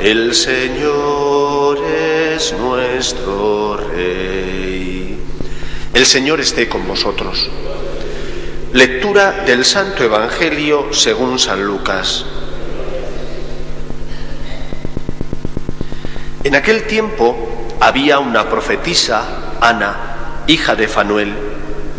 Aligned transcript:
El 0.00 0.34
Señor 0.34 1.78
es 1.78 2.52
nuestro 2.52 3.76
Rey. 3.76 5.18
El 5.92 6.06
Señor 6.06 6.40
esté 6.40 6.68
con 6.68 6.86
vosotros. 6.86 7.48
Lectura 8.72 9.44
del 9.46 9.64
Santo 9.64 10.02
Evangelio 10.02 10.92
según 10.92 11.38
San 11.38 11.64
Lucas. 11.64 12.24
En 16.42 16.54
aquel 16.54 16.86
tiempo 16.86 17.36
había 17.80 18.18
una 18.18 18.48
profetisa, 18.48 19.56
Ana, 19.60 20.42
hija 20.46 20.74
de 20.74 20.88
Fanuel, 20.88 21.32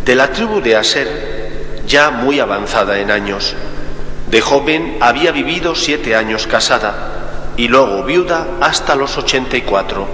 de 0.04 0.16
la 0.16 0.32
tribu 0.32 0.62
de 0.62 0.76
Aser, 0.76 1.82
ya 1.88 2.12
muy 2.12 2.40
avanzada 2.40 3.00
en 3.00 3.12
años. 3.12 3.56
De 4.30 4.42
joven 4.42 4.98
había 5.02 5.32
vivido 5.32 5.76
siete 5.76 6.16
años 6.16 6.48
casada 6.48 7.54
y 7.58 7.68
luego 7.68 8.04
viuda 8.04 8.48
hasta 8.60 8.96
los 8.96 9.18
ochenta 9.18 9.56
y 9.56 9.62
cuatro. 9.62 10.08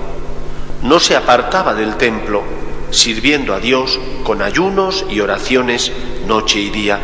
No 0.83 0.99
se 0.99 1.15
apartaba 1.15 1.73
del 1.73 1.95
templo, 1.95 2.43
sirviendo 2.91 3.53
a 3.53 3.59
Dios 3.59 3.99
con 4.23 4.41
ayunos 4.41 5.05
y 5.09 5.21
oraciones 5.21 5.91
noche 6.27 6.59
y 6.59 6.69
día. 6.69 6.99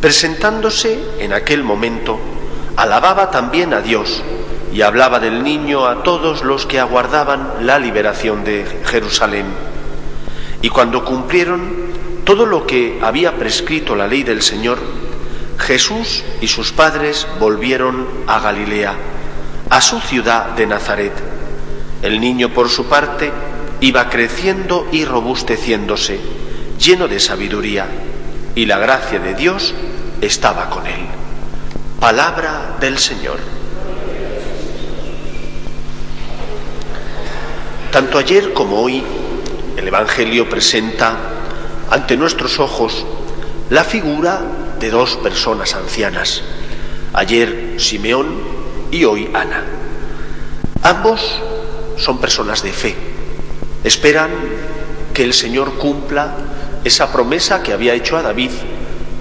Presentándose 0.00 0.98
en 1.18 1.32
aquel 1.32 1.64
momento, 1.64 2.18
alababa 2.76 3.30
también 3.30 3.74
a 3.74 3.80
Dios 3.80 4.22
y 4.72 4.82
hablaba 4.82 5.18
del 5.20 5.42
niño 5.42 5.86
a 5.86 6.02
todos 6.02 6.44
los 6.44 6.66
que 6.66 6.78
aguardaban 6.78 7.54
la 7.62 7.78
liberación 7.78 8.44
de 8.44 8.64
Jerusalén. 8.84 9.46
Y 10.62 10.68
cuando 10.68 11.04
cumplieron 11.04 11.86
todo 12.24 12.46
lo 12.46 12.66
que 12.66 12.98
había 13.02 13.36
prescrito 13.36 13.96
la 13.96 14.06
ley 14.06 14.22
del 14.22 14.42
Señor, 14.42 14.78
Jesús 15.58 16.24
y 16.40 16.48
sus 16.48 16.72
padres 16.72 17.26
volvieron 17.40 18.06
a 18.26 18.40
Galilea, 18.40 18.94
a 19.70 19.80
su 19.80 20.00
ciudad 20.00 20.50
de 20.50 20.66
Nazaret. 20.66 21.12
El 22.02 22.20
niño, 22.20 22.50
por 22.50 22.68
su 22.68 22.86
parte, 22.86 23.32
iba 23.80 24.08
creciendo 24.08 24.86
y 24.92 25.04
robusteciéndose, 25.04 26.20
lleno 26.78 27.08
de 27.08 27.20
sabiduría, 27.20 27.86
y 28.54 28.66
la 28.66 28.78
gracia 28.78 29.18
de 29.18 29.34
Dios 29.34 29.74
estaba 30.20 30.70
con 30.70 30.86
él. 30.86 31.06
Palabra 32.00 32.76
del 32.80 32.98
Señor. 32.98 33.38
Tanto 37.90 38.18
ayer 38.18 38.52
como 38.52 38.80
hoy 38.82 39.02
el 39.76 39.88
Evangelio 39.88 40.48
presenta 40.48 41.16
ante 41.90 42.16
nuestros 42.16 42.58
ojos 42.58 43.06
la 43.70 43.84
figura 43.84 44.40
de 44.80 44.90
dos 44.90 45.16
personas 45.16 45.74
ancianas, 45.74 46.42
ayer 47.12 47.74
Simeón 47.78 48.26
y 48.90 49.04
hoy 49.04 49.28
Ana. 49.32 49.64
Ambos 50.82 51.20
son 51.96 52.20
personas 52.20 52.62
de 52.62 52.72
fe, 52.72 52.94
esperan 53.84 54.30
que 55.14 55.24
el 55.24 55.32
Señor 55.32 55.74
cumpla 55.78 56.34
esa 56.84 57.12
promesa 57.12 57.62
que 57.62 57.72
había 57.72 57.94
hecho 57.94 58.16
a 58.16 58.22
David, 58.22 58.50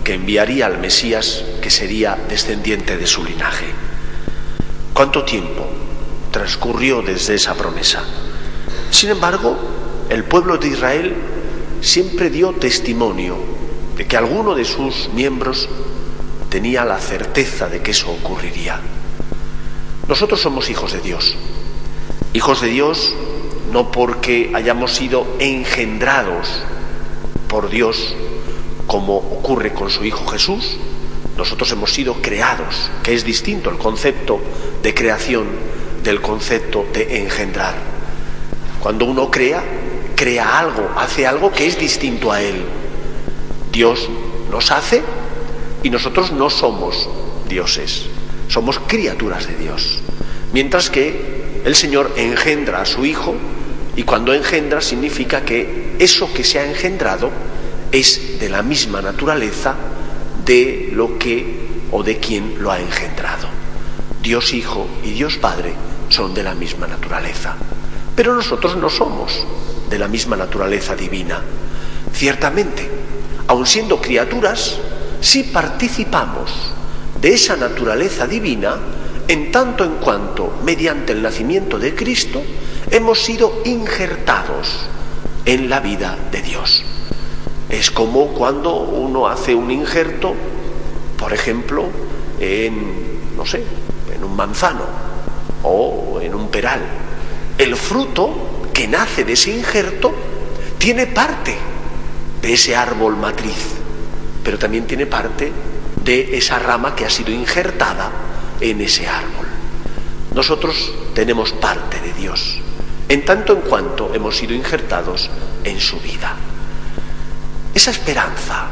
que 0.03 0.13
enviaría 0.13 0.67
al 0.67 0.77
Mesías 0.77 1.43
que 1.61 1.71
sería 1.71 2.17
descendiente 2.29 2.97
de 2.97 3.07
su 3.07 3.23
linaje. 3.23 3.65
¿Cuánto 4.93 5.23
tiempo 5.23 5.65
transcurrió 6.31 7.01
desde 7.01 7.35
esa 7.35 7.55
promesa? 7.55 8.03
Sin 8.91 9.09
embargo, 9.09 9.57
el 10.09 10.23
pueblo 10.25 10.57
de 10.57 10.67
Israel 10.67 11.15
siempre 11.81 12.29
dio 12.29 12.51
testimonio 12.51 13.35
de 13.95 14.05
que 14.05 14.17
alguno 14.17 14.55
de 14.55 14.65
sus 14.65 15.09
miembros 15.13 15.69
tenía 16.49 16.85
la 16.85 16.99
certeza 16.99 17.67
de 17.67 17.81
que 17.81 17.91
eso 17.91 18.11
ocurriría. 18.11 18.79
Nosotros 20.07 20.39
somos 20.41 20.69
hijos 20.69 20.93
de 20.93 21.01
Dios. 21.01 21.35
Hijos 22.33 22.61
de 22.61 22.67
Dios 22.67 23.13
no 23.71 23.91
porque 23.91 24.51
hayamos 24.53 24.93
sido 24.93 25.25
engendrados 25.39 26.47
por 27.47 27.69
Dios 27.69 28.15
como 28.87 29.17
ocurre 29.17 29.73
con 29.73 29.89
su 29.89 30.05
Hijo 30.05 30.25
Jesús, 30.27 30.77
nosotros 31.37 31.71
hemos 31.71 31.91
sido 31.91 32.15
creados, 32.21 32.89
que 33.03 33.13
es 33.13 33.25
distinto 33.25 33.69
el 33.69 33.77
concepto 33.77 34.39
de 34.81 34.93
creación 34.93 35.47
del 36.03 36.21
concepto 36.21 36.85
de 36.93 37.21
engendrar. 37.21 37.75
Cuando 38.79 39.05
uno 39.05 39.29
crea, 39.31 39.63
crea 40.15 40.59
algo, 40.59 40.89
hace 40.95 41.25
algo 41.25 41.51
que 41.51 41.67
es 41.67 41.77
distinto 41.77 42.31
a 42.31 42.41
él. 42.41 42.63
Dios 43.75 44.07
nos 44.49 44.71
hace 44.71 45.03
y 45.83 45.89
nosotros 45.89 46.31
no 46.31 46.49
somos 46.49 47.09
dioses, 47.49 48.05
somos 48.47 48.79
criaturas 48.79 49.47
de 49.47 49.57
Dios. 49.57 49.99
Mientras 50.53 50.89
que 50.89 51.61
el 51.65 51.75
Señor 51.75 52.13
engendra 52.15 52.81
a 52.81 52.85
su 52.85 53.05
Hijo 53.05 53.35
y 53.97 54.03
cuando 54.03 54.33
engendra 54.33 54.79
significa 54.79 55.41
que 55.41 55.97
eso 55.99 56.31
que 56.33 56.45
se 56.45 56.57
ha 56.57 56.65
engendrado 56.65 57.29
es 57.91 58.39
de 58.39 58.47
la 58.47 58.63
misma 58.63 59.01
naturaleza 59.01 59.75
de 60.45 60.91
lo 60.93 61.19
que 61.19 61.65
o 61.91 62.01
de 62.01 62.17
quien 62.17 62.63
lo 62.63 62.71
ha 62.71 62.79
engendrado. 62.79 63.49
Dios 64.23 64.53
Hijo 64.53 64.87
y 65.03 65.11
Dios 65.11 65.35
Padre 65.35 65.73
son 66.07 66.33
de 66.33 66.43
la 66.43 66.55
misma 66.55 66.87
naturaleza. 66.87 67.57
Pero 68.15 68.33
nosotros 68.33 68.77
no 68.77 68.89
somos 68.89 69.45
de 69.89 69.99
la 69.99 70.07
misma 70.07 70.37
naturaleza 70.37 70.95
divina. 70.95 71.41
Ciertamente, 72.13 72.94
aun 73.47 73.65
siendo 73.65 74.01
criaturas, 74.01 74.77
sí 75.21 75.43
participamos 75.43 76.51
de 77.21 77.33
esa 77.33 77.55
naturaleza 77.55 78.27
divina 78.27 78.77
en 79.27 79.51
tanto 79.51 79.83
en 79.83 79.95
cuanto, 79.95 80.53
mediante 80.63 81.13
el 81.13 81.21
nacimiento 81.21 81.79
de 81.79 81.95
Cristo, 81.95 82.43
hemos 82.91 83.23
sido 83.23 83.61
injertados 83.65 84.85
en 85.45 85.69
la 85.69 85.79
vida 85.79 86.17
de 86.31 86.41
Dios. 86.41 86.83
Es 87.69 87.89
como 87.89 88.27
cuando 88.27 88.75
uno 88.75 89.27
hace 89.27 89.55
un 89.55 89.71
injerto, 89.71 90.35
por 91.17 91.33
ejemplo, 91.33 91.85
en, 92.39 93.35
no 93.35 93.45
sé, 93.45 93.63
en 94.13 94.23
un 94.23 94.35
manzano 94.35 94.83
o 95.63 96.19
en 96.21 96.35
un 96.35 96.49
peral. 96.49 96.81
El 97.57 97.75
fruto 97.75 98.69
que 98.71 98.87
nace 98.87 99.23
de 99.23 99.33
ese 99.33 99.51
injerto 99.51 100.13
tiene 100.77 101.07
parte 101.07 101.55
de 102.45 102.53
ese 102.53 102.75
árbol 102.75 103.17
matriz, 103.17 103.73
pero 104.43 104.59
también 104.59 104.85
tiene 104.85 105.07
parte 105.07 105.51
de 106.03 106.37
esa 106.37 106.59
rama 106.59 106.95
que 106.95 107.03
ha 107.03 107.09
sido 107.09 107.31
injertada 107.31 108.11
en 108.61 108.81
ese 108.81 109.07
árbol. 109.07 109.47
Nosotros 110.35 110.93
tenemos 111.15 111.53
parte 111.53 111.99
de 111.99 112.13
Dios, 112.13 112.59
en 113.09 113.25
tanto 113.25 113.53
en 113.53 113.61
cuanto 113.61 114.13
hemos 114.13 114.37
sido 114.37 114.53
injertados 114.53 115.27
en 115.63 115.79
su 115.79 115.99
vida. 116.01 116.35
Esa 117.73 117.89
esperanza 117.89 118.67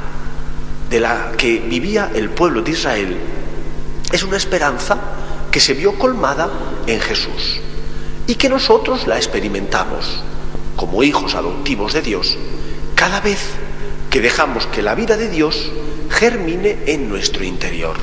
de 0.88 1.00
la 1.00 1.32
que 1.36 1.58
vivía 1.58 2.12
el 2.14 2.30
pueblo 2.30 2.62
de 2.62 2.70
Israel 2.70 3.18
es 4.12 4.22
una 4.22 4.38
esperanza 4.38 5.00
que 5.50 5.60
se 5.60 5.74
vio 5.74 5.98
colmada 5.98 6.48
en 6.86 7.00
Jesús 7.00 7.60
y 8.28 8.36
que 8.36 8.50
nosotros 8.50 9.08
la 9.08 9.18
experimentamos 9.18 10.22
como 10.76 11.02
hijos 11.02 11.34
adoptivos 11.34 11.94
de 11.94 12.04
Dios 12.04 12.38
cada 12.94 13.20
vez 13.20 13.63
que 14.14 14.22
dejamos 14.22 14.68
que 14.68 14.84
la 14.84 14.94
vida 14.94 15.18
de 15.18 15.28
Dios 15.28 15.72
germine 16.12 16.78
en 16.86 17.10
nuestro 17.10 17.44
interior. 17.44 17.96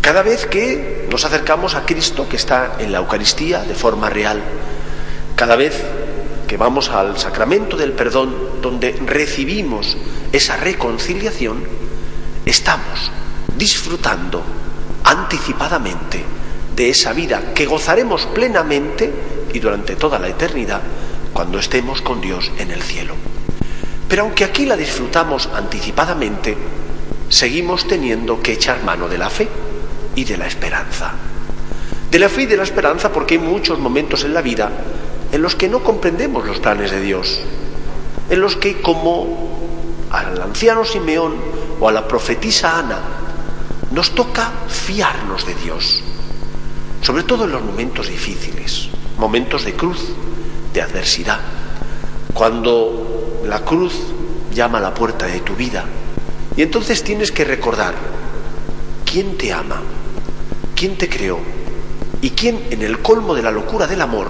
Cada 0.00 0.22
vez 0.22 0.46
que 0.46 1.06
nos 1.10 1.26
acercamos 1.26 1.74
a 1.74 1.84
Cristo 1.84 2.26
que 2.26 2.36
está 2.36 2.76
en 2.78 2.90
la 2.90 3.00
Eucaristía 3.00 3.62
de 3.64 3.74
forma 3.74 4.08
real, 4.08 4.40
cada 5.36 5.56
vez 5.56 5.78
que 6.48 6.56
vamos 6.56 6.88
al 6.88 7.18
sacramento 7.18 7.76
del 7.76 7.92
perdón, 7.92 8.34
donde 8.62 8.92
recibimos 9.04 9.98
esa 10.32 10.56
reconciliación, 10.56 11.64
estamos 12.46 13.12
disfrutando 13.58 14.42
anticipadamente 15.04 16.24
de 16.74 16.88
esa 16.88 17.12
vida 17.12 17.52
que 17.54 17.66
gozaremos 17.66 18.24
plenamente 18.24 19.12
y 19.52 19.58
durante 19.58 19.96
toda 19.96 20.18
la 20.18 20.28
eternidad 20.28 20.80
cuando 21.34 21.58
estemos 21.58 22.00
con 22.00 22.22
Dios 22.22 22.50
en 22.56 22.70
el 22.70 22.80
cielo. 22.80 23.16
Pero 24.10 24.22
aunque 24.22 24.42
aquí 24.42 24.66
la 24.66 24.76
disfrutamos 24.76 25.48
anticipadamente, 25.54 26.56
seguimos 27.28 27.86
teniendo 27.86 28.42
que 28.42 28.54
echar 28.54 28.82
mano 28.82 29.08
de 29.08 29.16
la 29.16 29.30
fe 29.30 29.48
y 30.16 30.24
de 30.24 30.36
la 30.36 30.48
esperanza. 30.48 31.12
De 32.10 32.18
la 32.18 32.28
fe 32.28 32.42
y 32.42 32.46
de 32.46 32.56
la 32.56 32.64
esperanza 32.64 33.12
porque 33.12 33.34
hay 33.34 33.40
muchos 33.40 33.78
momentos 33.78 34.24
en 34.24 34.34
la 34.34 34.42
vida 34.42 34.68
en 35.30 35.40
los 35.40 35.54
que 35.54 35.68
no 35.68 35.84
comprendemos 35.84 36.44
los 36.44 36.58
planes 36.58 36.90
de 36.90 37.00
Dios, 37.00 37.40
en 38.28 38.40
los 38.40 38.56
que 38.56 38.82
como 38.82 39.60
al 40.10 40.42
anciano 40.42 40.84
Simeón 40.84 41.36
o 41.78 41.88
a 41.88 41.92
la 41.92 42.08
profetisa 42.08 42.80
Ana, 42.80 42.98
nos 43.92 44.10
toca 44.10 44.50
fiarnos 44.66 45.46
de 45.46 45.54
Dios, 45.54 46.02
sobre 47.00 47.22
todo 47.22 47.44
en 47.44 47.52
los 47.52 47.62
momentos 47.62 48.08
difíciles, 48.08 48.88
momentos 49.18 49.64
de 49.64 49.74
cruz, 49.74 50.00
de 50.74 50.82
adversidad, 50.82 51.38
cuando 52.34 52.99
la 53.44 53.60
cruz 53.64 53.94
llama 54.54 54.78
a 54.78 54.82
la 54.82 54.94
puerta 54.94 55.26
de 55.26 55.40
tu 55.40 55.54
vida 55.54 55.84
y 56.56 56.62
entonces 56.62 57.02
tienes 57.02 57.32
que 57.32 57.44
recordar 57.44 57.94
quién 59.04 59.36
te 59.36 59.52
ama, 59.52 59.80
quién 60.74 60.96
te 60.96 61.08
creó 61.08 61.38
y 62.20 62.30
quién 62.30 62.66
en 62.70 62.82
el 62.82 63.00
colmo 63.00 63.34
de 63.34 63.42
la 63.42 63.50
locura 63.50 63.86
del 63.86 64.00
amor 64.00 64.28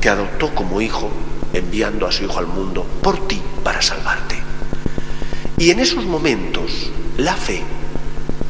te 0.00 0.08
adoptó 0.08 0.54
como 0.54 0.80
hijo 0.80 1.10
enviando 1.52 2.06
a 2.06 2.12
su 2.12 2.24
hijo 2.24 2.38
al 2.38 2.46
mundo 2.46 2.84
por 3.02 3.26
ti 3.26 3.40
para 3.62 3.80
salvarte. 3.80 4.36
Y 5.56 5.70
en 5.70 5.80
esos 5.80 6.04
momentos 6.04 6.90
la 7.16 7.34
fe, 7.34 7.62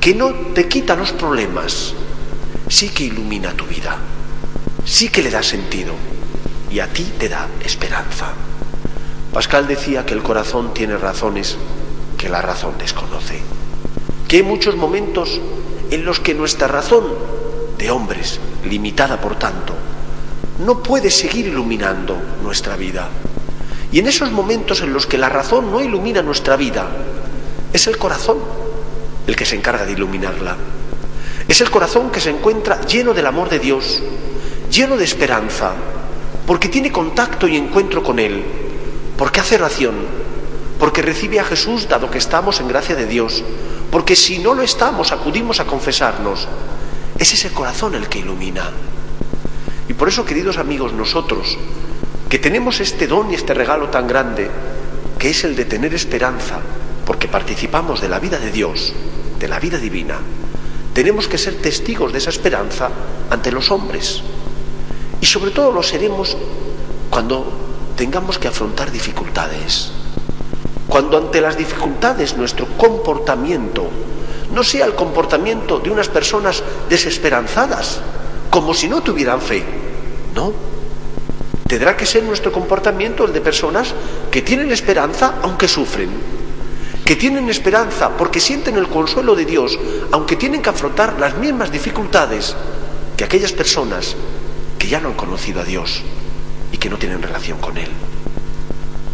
que 0.00 0.14
no 0.14 0.32
te 0.54 0.68
quita 0.68 0.96
los 0.96 1.12
problemas, 1.12 1.94
sí 2.68 2.88
que 2.88 3.04
ilumina 3.04 3.52
tu 3.52 3.66
vida, 3.66 3.98
sí 4.84 5.08
que 5.10 5.22
le 5.22 5.30
da 5.30 5.42
sentido 5.42 5.94
y 6.70 6.80
a 6.80 6.88
ti 6.88 7.04
te 7.18 7.28
da 7.28 7.46
esperanza. 7.64 8.32
Pascal 9.34 9.66
decía 9.66 10.06
que 10.06 10.14
el 10.14 10.22
corazón 10.22 10.72
tiene 10.72 10.96
razones 10.96 11.56
que 12.16 12.28
la 12.28 12.40
razón 12.40 12.74
desconoce, 12.78 13.42
que 14.28 14.36
hay 14.36 14.42
muchos 14.44 14.76
momentos 14.76 15.40
en 15.90 16.04
los 16.04 16.20
que 16.20 16.34
nuestra 16.34 16.68
razón 16.68 17.02
de 17.76 17.90
hombres, 17.90 18.38
limitada 18.64 19.20
por 19.20 19.34
tanto, 19.36 19.74
no 20.64 20.84
puede 20.84 21.10
seguir 21.10 21.48
iluminando 21.48 22.16
nuestra 22.44 22.76
vida. 22.76 23.08
Y 23.90 23.98
en 23.98 24.06
esos 24.06 24.30
momentos 24.30 24.82
en 24.82 24.92
los 24.92 25.04
que 25.04 25.18
la 25.18 25.28
razón 25.28 25.72
no 25.72 25.80
ilumina 25.82 26.22
nuestra 26.22 26.54
vida, 26.54 26.86
es 27.72 27.88
el 27.88 27.98
corazón 27.98 28.38
el 29.26 29.34
que 29.34 29.46
se 29.46 29.56
encarga 29.56 29.84
de 29.84 29.94
iluminarla. 29.94 30.56
Es 31.48 31.60
el 31.60 31.72
corazón 31.72 32.10
que 32.10 32.20
se 32.20 32.30
encuentra 32.30 32.82
lleno 32.82 33.12
del 33.12 33.26
amor 33.26 33.48
de 33.48 33.58
Dios, 33.58 34.00
lleno 34.70 34.96
de 34.96 35.04
esperanza, 35.04 35.72
porque 36.46 36.68
tiene 36.68 36.92
contacto 36.92 37.48
y 37.48 37.56
encuentro 37.56 38.04
con 38.04 38.20
Él, 38.20 38.63
porque 39.16 39.40
hace 39.40 39.56
oración, 39.56 39.94
porque 40.78 41.02
recibe 41.02 41.40
a 41.40 41.44
Jesús 41.44 41.88
dado 41.88 42.10
que 42.10 42.18
estamos 42.18 42.60
en 42.60 42.68
gracia 42.68 42.96
de 42.96 43.06
Dios, 43.06 43.42
porque 43.90 44.16
si 44.16 44.38
no 44.38 44.54
lo 44.54 44.62
estamos 44.62 45.12
acudimos 45.12 45.60
a 45.60 45.66
confesarnos. 45.66 46.48
Es 47.18 47.32
ese 47.32 47.50
corazón 47.50 47.94
el 47.94 48.08
que 48.08 48.18
ilumina. 48.18 48.70
Y 49.88 49.94
por 49.94 50.08
eso, 50.08 50.24
queridos 50.24 50.58
amigos, 50.58 50.92
nosotros, 50.92 51.56
que 52.28 52.40
tenemos 52.40 52.80
este 52.80 53.06
don 53.06 53.30
y 53.30 53.34
este 53.34 53.54
regalo 53.54 53.88
tan 53.90 54.08
grande, 54.08 54.50
que 55.18 55.30
es 55.30 55.44
el 55.44 55.54
de 55.54 55.64
tener 55.64 55.94
esperanza, 55.94 56.58
porque 57.06 57.28
participamos 57.28 58.00
de 58.00 58.08
la 58.08 58.18
vida 58.18 58.38
de 58.38 58.50
Dios, 58.50 58.92
de 59.38 59.46
la 59.46 59.60
vida 59.60 59.78
divina, 59.78 60.18
tenemos 60.92 61.28
que 61.28 61.38
ser 61.38 61.54
testigos 61.54 62.12
de 62.12 62.18
esa 62.18 62.30
esperanza 62.30 62.88
ante 63.30 63.52
los 63.52 63.70
hombres. 63.70 64.22
Y 65.20 65.26
sobre 65.26 65.52
todo 65.52 65.72
lo 65.72 65.82
seremos 65.82 66.36
cuando 67.10 67.63
tengamos 67.96 68.38
que 68.38 68.48
afrontar 68.48 68.90
dificultades. 68.90 69.90
Cuando 70.88 71.16
ante 71.16 71.40
las 71.40 71.56
dificultades 71.56 72.36
nuestro 72.36 72.66
comportamiento 72.76 73.88
no 74.52 74.62
sea 74.62 74.86
el 74.86 74.94
comportamiento 74.94 75.80
de 75.80 75.90
unas 75.90 76.08
personas 76.08 76.62
desesperanzadas, 76.88 78.00
como 78.50 78.74
si 78.74 78.88
no 78.88 79.02
tuvieran 79.02 79.40
fe. 79.40 79.64
No. 80.34 80.52
Tendrá 81.66 81.96
que 81.96 82.06
ser 82.06 82.22
nuestro 82.22 82.52
comportamiento 82.52 83.24
el 83.24 83.32
de 83.32 83.40
personas 83.40 83.94
que 84.30 84.42
tienen 84.42 84.70
esperanza 84.70 85.36
aunque 85.42 85.66
sufren, 85.66 86.10
que 87.04 87.16
tienen 87.16 87.48
esperanza 87.48 88.10
porque 88.16 88.38
sienten 88.38 88.76
el 88.76 88.88
consuelo 88.88 89.34
de 89.34 89.44
Dios, 89.44 89.78
aunque 90.12 90.36
tienen 90.36 90.62
que 90.62 90.70
afrontar 90.70 91.18
las 91.18 91.36
mismas 91.36 91.72
dificultades 91.72 92.54
que 93.16 93.24
aquellas 93.24 93.52
personas 93.52 94.14
que 94.78 94.88
ya 94.88 95.00
no 95.00 95.08
han 95.08 95.14
conocido 95.14 95.60
a 95.60 95.64
Dios 95.64 96.02
y 96.74 96.76
que 96.76 96.90
no 96.90 96.98
tienen 96.98 97.22
relación 97.22 97.58
con 97.58 97.78
Él. 97.78 97.88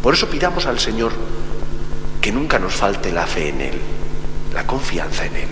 Por 0.02 0.14
eso 0.14 0.30
pidamos 0.30 0.64
al 0.64 0.80
Señor 0.80 1.12
que 2.22 2.32
nunca 2.32 2.58
nos 2.58 2.72
falte 2.72 3.12
la 3.12 3.26
fe 3.26 3.50
en 3.50 3.60
Él, 3.60 3.78
la 4.54 4.66
confianza 4.66 5.26
en 5.26 5.36
Él. 5.36 5.48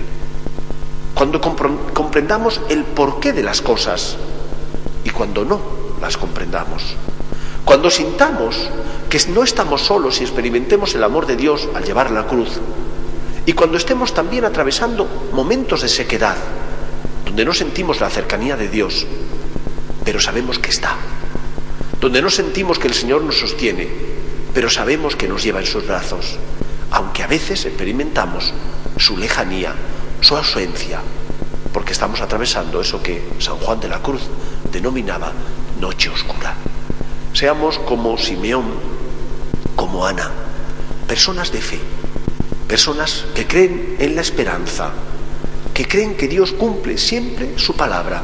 Cuando 1.12 1.38
comprendamos 1.38 2.62
el 2.70 2.84
porqué 2.84 3.34
de 3.34 3.42
las 3.42 3.60
cosas 3.60 4.16
y 5.04 5.10
cuando 5.10 5.44
no 5.44 5.60
las 6.00 6.16
comprendamos. 6.16 6.94
Cuando 7.66 7.90
sintamos 7.90 8.56
que 9.10 9.20
no 9.28 9.44
estamos 9.44 9.82
solos 9.82 10.22
y 10.22 10.24
experimentemos 10.24 10.94
el 10.94 11.04
amor 11.04 11.26
de 11.26 11.36
Dios 11.36 11.68
al 11.74 11.84
llevar 11.84 12.10
la 12.10 12.26
cruz. 12.26 12.58
Y 13.44 13.52
cuando 13.52 13.76
estemos 13.76 14.14
también 14.14 14.46
atravesando 14.46 15.06
momentos 15.34 15.82
de 15.82 15.88
sequedad, 15.88 16.36
donde 17.26 17.44
no 17.44 17.52
sentimos 17.52 18.00
la 18.00 18.08
cercanía 18.08 18.56
de 18.56 18.68
Dios, 18.70 19.06
pero 20.06 20.20
sabemos 20.20 20.58
que 20.58 20.70
está. 20.70 20.96
Donde 22.00 22.22
no 22.22 22.30
sentimos 22.30 22.78
que 22.78 22.88
el 22.88 22.94
Señor 22.94 23.22
nos 23.22 23.38
sostiene, 23.40 23.88
pero 24.54 24.70
sabemos 24.70 25.16
que 25.16 25.28
nos 25.28 25.42
lleva 25.42 25.60
en 25.60 25.66
sus 25.66 25.86
brazos, 25.86 26.38
aunque 26.90 27.22
a 27.22 27.26
veces 27.26 27.64
experimentamos 27.64 28.52
su 28.96 29.16
lejanía, 29.16 29.74
su 30.20 30.36
ausencia, 30.36 31.00
porque 31.72 31.92
estamos 31.92 32.20
atravesando 32.20 32.80
eso 32.80 33.02
que 33.02 33.22
San 33.38 33.56
Juan 33.56 33.80
de 33.80 33.88
la 33.88 34.00
Cruz 34.00 34.22
denominaba 34.72 35.32
noche 35.80 36.08
oscura. 36.08 36.54
Seamos 37.32 37.78
como 37.80 38.16
Simeón, 38.18 38.66
como 39.76 40.06
Ana, 40.06 40.30
personas 41.06 41.52
de 41.52 41.60
fe, 41.60 41.78
personas 42.66 43.24
que 43.34 43.46
creen 43.46 43.96
en 43.98 44.14
la 44.14 44.22
esperanza, 44.22 44.90
que 45.74 45.86
creen 45.86 46.16
que 46.16 46.26
Dios 46.26 46.52
cumple 46.52 46.98
siempre 46.98 47.58
su 47.58 47.74
palabra 47.76 48.22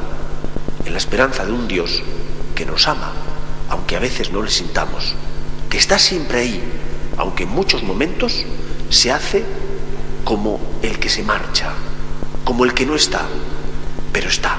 en 0.84 0.92
la 0.92 0.98
esperanza 0.98 1.44
de 1.44 1.52
un 1.52 1.68
Dios 1.68 2.02
que 2.54 2.66
nos 2.66 2.88
ama, 2.88 3.12
aunque 3.68 3.96
a 3.96 4.00
veces 4.00 4.30
no 4.32 4.42
le 4.42 4.50
sintamos, 4.50 5.14
que 5.70 5.78
está 5.78 5.98
siempre 5.98 6.40
ahí, 6.40 6.62
aunque 7.16 7.44
en 7.44 7.50
muchos 7.50 7.82
momentos 7.82 8.44
se 8.90 9.12
hace 9.12 9.44
como 10.24 10.60
el 10.82 10.98
que 10.98 11.08
se 11.08 11.22
marcha, 11.22 11.72
como 12.44 12.64
el 12.64 12.74
que 12.74 12.86
no 12.86 12.94
está, 12.94 13.22
pero 14.12 14.28
está. 14.28 14.58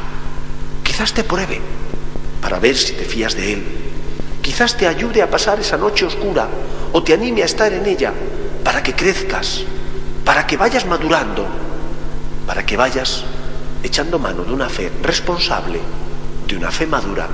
Quizás 0.84 1.14
te 1.14 1.24
pruebe 1.24 1.62
para 2.42 2.60
ver 2.60 2.78
si 2.78 2.94
te 2.94 3.06
fías 3.06 3.36
de 3.36 3.54
Él. 3.54 3.64
Quizás 4.42 4.78
te 4.78 4.88
ayude 4.88 5.22
a 5.22 5.30
pasar 5.30 5.60
esa 5.60 5.78
noche 5.78 6.06
oscura 6.06 6.48
o 6.94 7.02
te 7.04 7.14
anime 7.14 7.42
a 7.42 7.46
estar 7.46 7.74
en 7.74 7.86
ella 7.86 8.14
para 8.64 8.84
que 8.84 8.94
crezcas, 8.94 9.64
para 10.24 10.46
que 10.46 10.58
vayas 10.58 10.86
madurando, 10.86 11.46
para 12.46 12.66
que 12.66 12.78
vayas 12.78 13.24
echando 13.84 14.20
mano 14.20 14.44
de 14.44 14.54
una 14.54 14.70
fe 14.70 14.92
responsable 15.02 15.80
de 16.48 16.56
una 16.56 16.72
fe 16.72 16.86
madura 16.86 17.28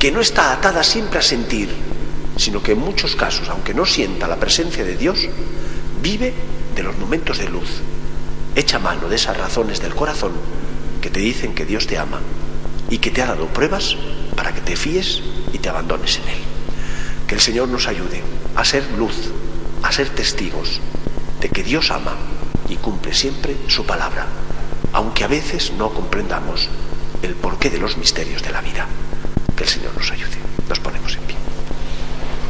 que 0.00 0.10
no 0.10 0.22
está 0.22 0.54
atada 0.54 0.82
siempre 0.82 1.18
a 1.18 1.22
sentir, 1.22 1.68
sino 2.38 2.62
que 2.62 2.72
en 2.72 2.78
muchos 2.78 3.14
casos, 3.16 3.50
aunque 3.50 3.74
no 3.74 3.84
sienta 3.84 4.26
la 4.26 4.40
presencia 4.40 4.82
de 4.82 4.96
Dios, 4.96 5.28
vive 6.02 6.32
de 6.74 6.82
los 6.82 6.96
momentos 6.96 7.36
de 7.36 7.50
luz. 7.50 7.68
Echa 8.56 8.78
mano 8.78 9.10
de 9.10 9.16
esas 9.16 9.36
razones 9.36 9.82
del 9.82 9.94
corazón 9.94 10.32
que 11.02 11.10
te 11.10 11.20
dicen 11.20 11.54
que 11.54 11.66
Dios 11.66 11.86
te 11.86 11.98
ama 11.98 12.18
y 12.88 12.96
que 12.96 13.10
te 13.10 13.20
ha 13.20 13.26
dado 13.26 13.48
pruebas 13.48 13.94
para 14.36 14.54
que 14.54 14.62
te 14.62 14.74
fíes 14.74 15.20
y 15.52 15.58
te 15.58 15.68
abandones 15.68 16.16
en 16.16 16.30
Él. 16.30 16.40
Que 17.26 17.34
el 17.34 17.42
Señor 17.42 17.68
nos 17.68 17.86
ayude 17.86 18.22
a 18.56 18.64
ser 18.64 18.84
luz, 18.96 19.30
a 19.82 19.92
ser 19.92 20.08
testigos 20.08 20.80
de 21.42 21.50
que 21.50 21.62
Dios 21.62 21.90
ama 21.90 22.16
y 22.70 22.76
cumple 22.76 23.12
siempre 23.12 23.54
su 23.66 23.84
palabra, 23.84 24.26
aunque 24.94 25.24
a 25.24 25.28
veces 25.28 25.72
no 25.76 25.92
comprendamos 25.92 26.70
el 27.22 27.34
porqué 27.34 27.68
de 27.68 27.78
los 27.78 27.98
misterios 27.98 28.42
de 28.42 28.50
la 28.50 28.62
vida. 28.62 28.86
Que 29.60 29.64
el 29.64 29.70
Señor 29.72 29.94
nos 29.94 30.10
ayude. 30.10 30.39